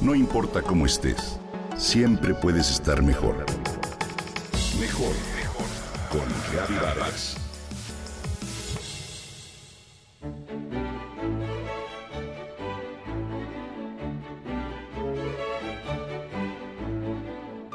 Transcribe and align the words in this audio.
No 0.00 0.14
importa 0.14 0.62
cómo 0.62 0.86
estés, 0.86 1.38
siempre 1.76 2.32
puedes 2.32 2.70
estar 2.70 3.02
mejor. 3.02 3.44
Mejor, 4.80 5.12
mejor. 5.36 5.66
Con 6.10 6.76
Vargas. 6.80 7.36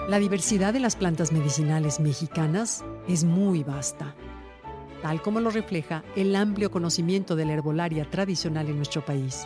La 0.10 0.18
diversidad 0.18 0.74
de 0.74 0.80
las 0.80 0.96
plantas 0.96 1.32
medicinales 1.32 2.00
mexicanas 2.00 2.84
es 3.08 3.24
muy 3.24 3.64
vasta, 3.64 4.16
tal 5.04 5.22
como 5.22 5.42
lo 5.42 5.52
refleja 5.52 6.04
el 6.16 6.36
amplio 6.36 6.72
conocimiento 6.72 7.36
de 7.36 7.46
la 7.46 7.54
herbolaria 7.54 8.10
tradicional 8.10 8.68
en 8.68 8.78
nuestro 8.78 9.06
país. 9.06 9.46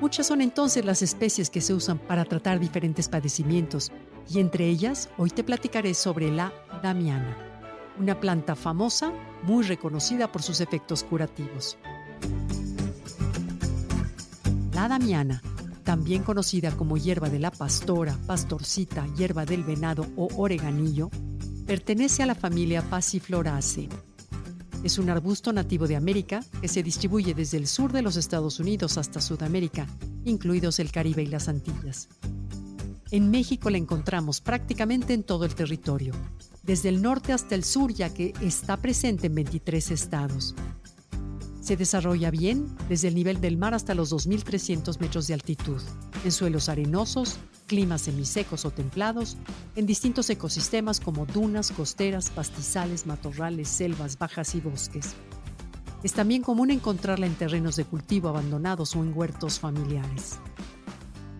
Muchas 0.00 0.28
son 0.28 0.40
entonces 0.40 0.84
las 0.84 1.02
especies 1.02 1.50
que 1.50 1.60
se 1.60 1.74
usan 1.74 1.98
para 1.98 2.24
tratar 2.24 2.60
diferentes 2.60 3.08
padecimientos 3.08 3.90
y 4.30 4.38
entre 4.38 4.68
ellas 4.68 5.10
hoy 5.18 5.30
te 5.30 5.42
platicaré 5.42 5.92
sobre 5.92 6.30
la 6.30 6.52
damiana, 6.82 7.36
una 7.98 8.20
planta 8.20 8.54
famosa 8.54 9.12
muy 9.42 9.64
reconocida 9.64 10.30
por 10.30 10.42
sus 10.42 10.60
efectos 10.60 11.02
curativos. 11.02 11.78
La 14.72 14.86
damiana, 14.86 15.42
también 15.82 16.22
conocida 16.22 16.70
como 16.70 16.96
hierba 16.96 17.28
de 17.28 17.40
la 17.40 17.50
pastora, 17.50 18.16
pastorcita, 18.24 19.04
hierba 19.16 19.44
del 19.46 19.64
venado 19.64 20.06
o 20.16 20.28
oreganillo, 20.36 21.10
pertenece 21.66 22.22
a 22.22 22.26
la 22.26 22.36
familia 22.36 22.82
Passifloraceae 22.82 23.88
es 24.84 24.98
un 24.98 25.10
arbusto 25.10 25.52
nativo 25.52 25.86
de 25.86 25.96
América 25.96 26.44
que 26.60 26.68
se 26.68 26.82
distribuye 26.82 27.34
desde 27.34 27.56
el 27.56 27.66
sur 27.66 27.92
de 27.92 28.02
los 28.02 28.16
Estados 28.16 28.60
Unidos 28.60 28.98
hasta 28.98 29.20
Sudamérica, 29.20 29.86
incluidos 30.24 30.78
el 30.78 30.92
Caribe 30.92 31.22
y 31.22 31.26
las 31.26 31.48
Antillas. 31.48 32.08
En 33.10 33.30
México 33.30 33.70
la 33.70 33.78
encontramos 33.78 34.40
prácticamente 34.40 35.14
en 35.14 35.22
todo 35.22 35.44
el 35.44 35.54
territorio, 35.54 36.12
desde 36.62 36.90
el 36.90 37.00
norte 37.00 37.32
hasta 37.32 37.54
el 37.54 37.64
sur 37.64 37.92
ya 37.92 38.12
que 38.12 38.34
está 38.42 38.76
presente 38.76 39.28
en 39.28 39.34
23 39.34 39.90
estados. 39.90 40.54
Se 41.68 41.76
desarrolla 41.76 42.30
bien 42.30 42.74
desde 42.88 43.08
el 43.08 43.14
nivel 43.14 43.42
del 43.42 43.58
mar 43.58 43.74
hasta 43.74 43.94
los 43.94 44.10
2.300 44.10 45.00
metros 45.00 45.26
de 45.26 45.34
altitud, 45.34 45.82
en 46.24 46.32
suelos 46.32 46.70
arenosos, 46.70 47.38
climas 47.66 48.00
semisecos 48.00 48.64
o 48.64 48.70
templados, 48.70 49.36
en 49.76 49.84
distintos 49.84 50.30
ecosistemas 50.30 50.98
como 50.98 51.26
dunas, 51.26 51.70
costeras, 51.70 52.30
pastizales, 52.30 53.04
matorrales, 53.04 53.68
selvas 53.68 54.16
bajas 54.16 54.54
y 54.54 54.62
bosques. 54.62 55.14
Es 56.02 56.14
también 56.14 56.40
común 56.40 56.70
encontrarla 56.70 57.26
en 57.26 57.34
terrenos 57.34 57.76
de 57.76 57.84
cultivo 57.84 58.30
abandonados 58.30 58.96
o 58.96 59.02
en 59.02 59.12
huertos 59.14 59.60
familiares. 59.60 60.38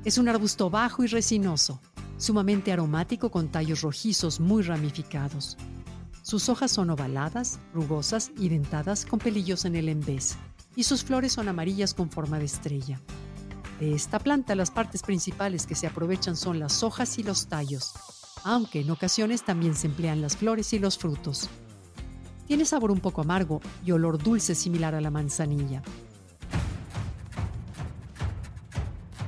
Es 0.05 0.19
un 0.19 0.29
arbusto 0.29 0.69
bajo 0.69 1.03
y 1.05 1.07
resinoso, 1.07 1.81
sumamente 2.19 2.71
aromático 2.71 3.31
con 3.31 3.49
tallos 3.49 3.81
rojizos 3.81 4.41
muy 4.41 4.63
ramificados. 4.63 5.57
Sus 6.29 6.51
hojas 6.51 6.71
son 6.71 6.91
ovaladas, 6.91 7.59
rugosas 7.73 8.33
y 8.37 8.51
dentadas 8.51 9.07
con 9.07 9.19
pelillos 9.19 9.65
en 9.65 9.77
el 9.77 9.89
embés, 9.89 10.37
y 10.77 10.83
sus 10.83 11.03
flores 11.03 11.33
son 11.33 11.49
amarillas 11.49 11.95
con 11.95 12.11
forma 12.11 12.39
de 12.39 12.45
estrella. 12.45 13.01
De 13.81 13.95
esta 13.95 14.19
planta 14.19 14.55
las 14.55 14.71
partes 14.71 15.03
principales 15.03 15.67
que 15.67 15.75
se 15.75 15.87
aprovechan 15.87 16.37
son 16.37 16.59
las 16.59 16.83
hojas 16.83 17.19
y 17.19 17.23
los 17.23 17.47
tallos, 17.47 17.95
aunque 18.45 18.83
en 18.83 18.91
ocasiones 18.91 19.43
también 19.43 19.75
se 19.75 19.87
emplean 19.87 20.21
las 20.21 20.37
flores 20.37 20.71
y 20.75 20.79
los 20.79 20.99
frutos. 20.99 21.49
Tiene 22.47 22.67
sabor 22.67 22.91
un 22.91 23.01
poco 23.01 23.23
amargo 23.23 23.63
y 23.83 23.93
olor 23.93 24.23
dulce 24.23 24.55
similar 24.55 24.95
a 24.95 25.01
la 25.01 25.11
manzanilla. 25.11 25.81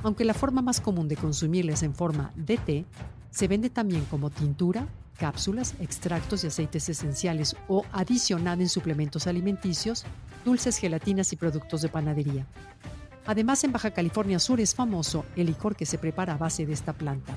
Aunque 0.03 0.23
la 0.23 0.35
forma 0.35 0.61
más 0.61 0.79
común 0.79 1.07
de 1.07 1.17
consumirla 1.17 1.73
es 1.73 1.81
en 1.81 1.95
forma 1.95 2.31
de 2.35 2.57
té, 2.57 2.85
se 3.31 3.47
vende 3.47 3.71
también 3.71 4.05
como 4.05 4.29
tintura, 4.29 4.87
cápsulas, 5.21 5.75
extractos 5.79 6.43
y 6.43 6.47
aceites 6.47 6.89
esenciales 6.89 7.55
o 7.67 7.85
adicionada 7.91 8.63
en 8.63 8.69
suplementos 8.69 9.27
alimenticios, 9.27 10.03
dulces, 10.43 10.77
gelatinas 10.77 11.31
y 11.31 11.35
productos 11.35 11.83
de 11.83 11.89
panadería. 11.89 12.47
Además, 13.27 13.63
en 13.63 13.71
Baja 13.71 13.91
California 13.91 14.39
Sur 14.39 14.59
es 14.59 14.73
famoso 14.73 15.23
el 15.35 15.45
licor 15.45 15.75
que 15.75 15.85
se 15.85 15.99
prepara 15.99 16.33
a 16.33 16.37
base 16.37 16.65
de 16.65 16.73
esta 16.73 16.93
planta. 16.93 17.35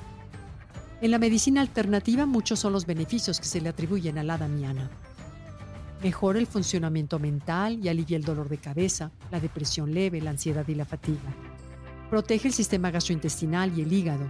En 0.99 1.11
la 1.11 1.19
medicina 1.19 1.61
alternativa, 1.61 2.25
muchos 2.25 2.59
son 2.59 2.73
los 2.73 2.87
beneficios 2.87 3.39
que 3.39 3.45
se 3.45 3.61
le 3.61 3.69
atribuyen 3.69 4.17
a 4.17 4.23
la 4.23 4.39
damiana. 4.39 4.89
Mejora 6.01 6.39
el 6.39 6.47
funcionamiento 6.47 7.19
mental 7.19 7.79
y 7.83 7.89
alivia 7.89 8.17
el 8.17 8.23
dolor 8.23 8.49
de 8.49 8.57
cabeza, 8.57 9.11
la 9.29 9.39
depresión 9.39 9.93
leve, 9.93 10.21
la 10.21 10.31
ansiedad 10.31 10.67
y 10.67 10.73
la 10.73 10.85
fatiga. 10.85 11.35
Protege 12.09 12.47
el 12.47 12.53
sistema 12.55 12.89
gastrointestinal 12.89 13.77
y 13.77 13.83
el 13.83 13.93
hígado. 13.93 14.25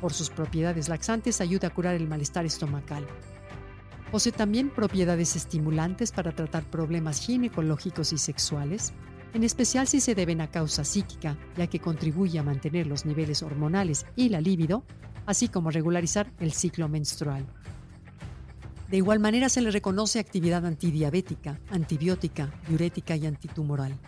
Por 0.00 0.12
sus 0.12 0.30
propiedades 0.30 0.88
laxantes 0.88 1.40
ayuda 1.40 1.68
a 1.68 1.74
curar 1.74 1.94
el 1.94 2.08
malestar 2.08 2.44
estomacal. 2.44 3.06
Posee 4.10 4.32
también 4.32 4.68
propiedades 4.68 5.36
estimulantes 5.36 6.12
para 6.12 6.32
tratar 6.32 6.64
problemas 6.64 7.20
ginecológicos 7.20 8.12
y 8.12 8.18
sexuales, 8.18 8.92
en 9.32 9.44
especial 9.44 9.86
si 9.86 10.00
se 10.00 10.14
deben 10.14 10.40
a 10.40 10.50
causa 10.50 10.84
psíquica, 10.84 11.38
ya 11.56 11.66
que 11.66 11.80
contribuye 11.80 12.38
a 12.38 12.42
mantener 12.42 12.86
los 12.86 13.06
niveles 13.06 13.42
hormonales 13.42 14.04
y 14.14 14.28
la 14.28 14.40
libido, 14.40 14.84
así 15.24 15.48
como 15.48 15.70
regularizar 15.70 16.30
el 16.40 16.52
ciclo 16.52 16.88
menstrual. 16.88 17.46
De 18.90 18.98
igual 18.98 19.20
manera 19.20 19.48
se 19.48 19.62
le 19.62 19.70
reconoce 19.70 20.18
actividad 20.18 20.66
antidiabética, 20.66 21.58
antibiótica, 21.70 22.52
diurética 22.68 23.16
y 23.16 23.24
antitumoral. 23.24 23.98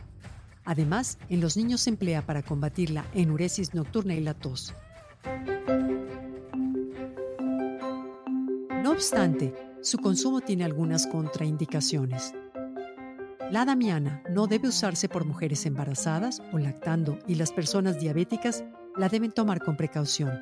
Además, 0.67 1.19
en 1.31 1.41
los 1.41 1.57
niños 1.57 1.81
se 1.81 1.91
emplea 1.91 2.27
para 2.27 2.43
combatir 2.43 2.91
la 2.91 3.07
enuresis 3.15 3.73
nocturna 3.73 4.15
y 4.15 4.21
la 4.21 4.35
tos. 4.35 4.75
Obstante, 8.95 9.53
su 9.83 9.99
consumo 9.99 10.41
tiene 10.41 10.65
algunas 10.65 11.07
contraindicaciones. 11.07 12.33
La 13.51 13.65
damiana 13.65 14.23
no 14.31 14.47
debe 14.47 14.69
usarse 14.69 15.09
por 15.09 15.25
mujeres 15.25 15.67
embarazadas 15.67 16.43
o 16.53 16.59
lactando 16.59 17.19
y 17.27 17.35
las 17.35 17.53
personas 17.53 17.99
diabéticas 17.99 18.65
la 18.97 19.09
deben 19.09 19.33
tomar 19.33 19.61
con 19.63 19.77
precaución. 19.77 20.41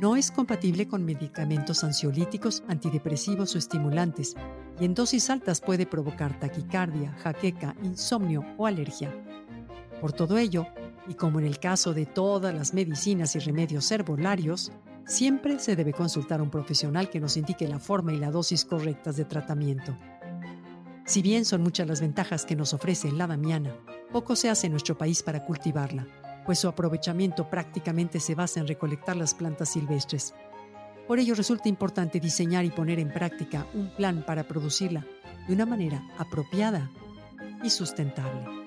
No 0.00 0.16
es 0.16 0.30
compatible 0.30 0.86
con 0.88 1.04
medicamentos 1.04 1.84
ansiolíticos, 1.84 2.62
antidepresivos 2.68 3.54
o 3.54 3.58
estimulantes 3.58 4.34
y 4.78 4.84
en 4.84 4.94
dosis 4.94 5.30
altas 5.30 5.60
puede 5.60 5.86
provocar 5.86 6.38
taquicardia, 6.38 7.12
jaqueca, 7.22 7.74
insomnio 7.82 8.44
o 8.58 8.66
alergia. 8.66 9.14
Por 10.00 10.12
todo 10.12 10.36
ello, 10.36 10.66
y 11.08 11.14
como 11.14 11.38
en 11.38 11.46
el 11.46 11.58
caso 11.58 11.94
de 11.94 12.04
todas 12.06 12.54
las 12.54 12.74
medicinas 12.74 13.36
y 13.36 13.38
remedios 13.38 13.90
herbolarios, 13.90 14.72
siempre 15.06 15.58
se 15.58 15.76
debe 15.76 15.92
consultar 15.92 16.40
a 16.40 16.42
un 16.42 16.50
profesional 16.50 17.08
que 17.08 17.20
nos 17.20 17.36
indique 17.36 17.68
la 17.68 17.78
forma 17.78 18.12
y 18.12 18.18
la 18.18 18.30
dosis 18.30 18.64
correctas 18.64 19.16
de 19.16 19.24
tratamiento. 19.24 19.96
Si 21.06 21.22
bien 21.22 21.44
son 21.44 21.62
muchas 21.62 21.86
las 21.86 22.00
ventajas 22.00 22.44
que 22.44 22.56
nos 22.56 22.74
ofrece 22.74 23.12
la 23.12 23.28
damiana, 23.28 23.76
poco 24.12 24.34
se 24.34 24.50
hace 24.50 24.66
en 24.66 24.72
nuestro 24.72 24.98
país 24.98 25.22
para 25.22 25.44
cultivarla, 25.44 26.06
pues 26.44 26.58
su 26.58 26.68
aprovechamiento 26.68 27.48
prácticamente 27.48 28.18
se 28.18 28.34
basa 28.34 28.60
en 28.60 28.66
recolectar 28.66 29.16
las 29.16 29.32
plantas 29.32 29.70
silvestres. 29.70 30.34
Por 31.06 31.20
ello 31.20 31.36
resulta 31.36 31.68
importante 31.68 32.18
diseñar 32.18 32.64
y 32.64 32.70
poner 32.70 32.98
en 32.98 33.12
práctica 33.12 33.66
un 33.74 33.90
plan 33.94 34.24
para 34.26 34.48
producirla 34.48 35.06
de 35.46 35.54
una 35.54 35.66
manera 35.66 36.02
apropiada 36.18 36.90
y 37.62 37.70
sustentable. 37.70 38.66